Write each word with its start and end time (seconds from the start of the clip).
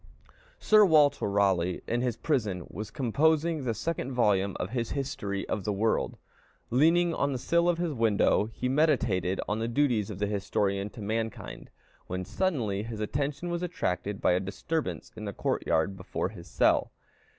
Sir 0.57 0.83
Walter 0.83 1.29
Raleigh, 1.29 1.81
in 1.87 2.01
his 2.01 2.17
prison, 2.17 2.65
was 2.71 2.89
composing 2.89 3.65
the 3.65 3.75
second 3.75 4.13
volume 4.13 4.57
of 4.59 4.71
his 4.71 4.93
History 4.97 5.47
of 5.47 5.63
the 5.63 5.71
World. 5.71 6.17
Leaning 6.71 7.13
on 7.13 7.31
the 7.33 7.37
sill 7.37 7.69
of 7.69 7.77
his 7.77 7.93
window, 7.93 8.49
he 8.51 8.67
meditated 8.67 9.39
on 9.47 9.59
the 9.59 9.67
duties 9.67 10.09
of 10.09 10.17
the 10.17 10.25
historian 10.25 10.89
to 10.89 11.03
mankind, 11.03 11.69
when 12.07 12.25
suddenly 12.25 12.81
his 12.81 12.99
attention 12.99 13.49
was 13.51 13.61
attracted 13.61 14.19
by 14.21 14.31
a 14.31 14.39
disturbance 14.39 15.11
in 15.15 15.25
the 15.25 15.33
court 15.33 15.67
yard 15.67 15.95
before 15.95 16.29
his 16.29 16.47
cell. 16.47 16.91